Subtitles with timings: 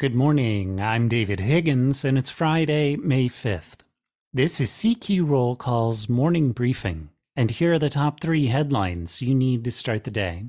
[0.00, 0.80] Good morning.
[0.80, 3.78] I'm David Higgins, and it's Friday, May 5th.
[4.32, 9.34] This is CQ Roll Call's morning briefing, and here are the top three headlines you
[9.34, 10.44] need to start the day.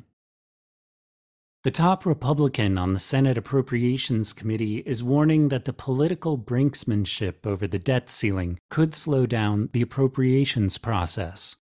[1.63, 7.67] The top Republican on the Senate Appropriations Committee is warning that the political brinksmanship over
[7.67, 11.55] the debt ceiling could slow down the appropriations process.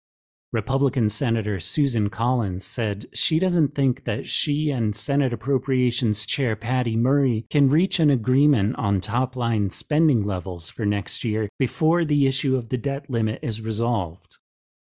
[0.53, 6.95] Republican Senator Susan Collins said she doesn't think that she and Senate Appropriations Chair Patty
[6.95, 12.27] Murray can reach an agreement on top line spending levels for next year before the
[12.27, 14.37] issue of the debt limit is resolved.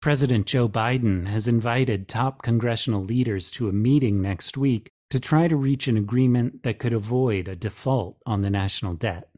[0.00, 5.48] President Joe Biden has invited top congressional leaders to a meeting next week to try
[5.48, 9.29] to reach an agreement that could avoid a default on the national debt.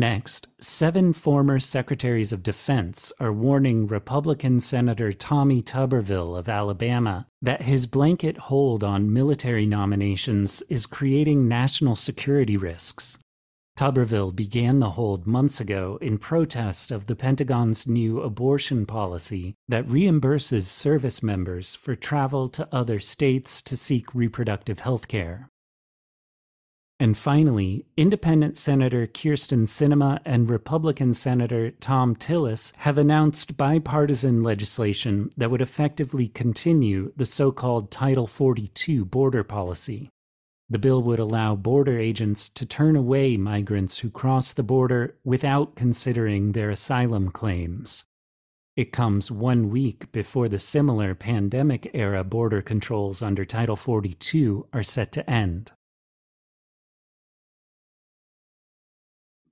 [0.00, 7.60] Next, seven former secretaries of defense are warning Republican Senator Tommy Tuberville of Alabama that
[7.60, 13.18] his blanket hold on military nominations is creating national security risks.
[13.78, 19.84] Tuberville began the hold months ago in protest of the Pentagon's new abortion policy that
[19.84, 25.50] reimburses service members for travel to other states to seek reproductive health care.
[27.00, 35.30] And finally, independent Senator Kyrsten Sinema and Republican Senator Thom Tillis have announced bipartisan legislation
[35.34, 40.10] that would effectively continue the so called Title 42 border policy.
[40.68, 45.76] The bill would allow border agents to turn away migrants who cross the border without
[45.76, 48.04] considering their asylum claims.
[48.76, 54.82] It comes one week before the similar pandemic era border controls under Title 42 are
[54.82, 55.72] set to end.